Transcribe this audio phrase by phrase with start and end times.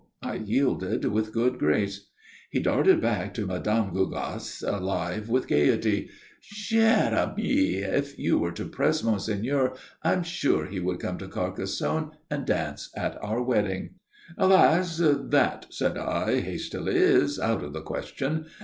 [0.23, 2.09] I yielded with good grace.
[2.49, 3.93] He darted back to Mme.
[3.93, 6.09] Gougasse, alive with gaiety.
[6.55, 12.13] "Chère amie, if you were to press monseigneur, I'm sure he would come to Carcassonne
[12.31, 13.91] and dance at our wedding."
[14.39, 14.99] "Alas!
[14.99, 18.47] That," said I, hastily, "is out of the question.